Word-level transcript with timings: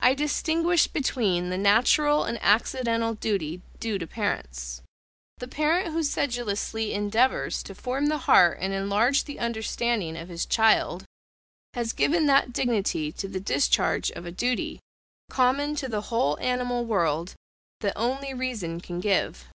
I 0.00 0.14
distinguish 0.14 0.86
between 0.86 1.50
the 1.50 1.58
natural 1.58 2.24
and 2.24 2.38
accidental 2.42 3.12
duty 3.12 3.60
due 3.78 3.98
to 3.98 4.06
parents. 4.06 4.80
The 5.36 5.46
parent 5.46 5.92
who 5.92 6.02
sedulously 6.02 6.94
endeavours 6.94 7.62
to 7.64 7.74
form 7.74 8.06
the 8.06 8.16
heart 8.24 8.56
and 8.62 8.72
enlarge 8.72 9.24
the 9.24 9.38
understanding 9.38 10.16
of 10.16 10.30
his 10.30 10.46
child, 10.46 11.04
has 11.74 11.92
given 11.92 12.24
that 12.28 12.54
dignity 12.54 13.12
to 13.12 13.28
the 13.28 13.40
discharge 13.40 14.10
of 14.12 14.24
a 14.24 14.32
duty, 14.32 14.80
common 15.28 15.74
to 15.74 15.88
the 15.90 16.00
whole 16.08 16.38
animal 16.40 16.86
world, 16.86 17.34
that 17.82 17.92
only 17.94 18.32
reason 18.32 18.80
can 18.80 19.00
give. 19.00 19.48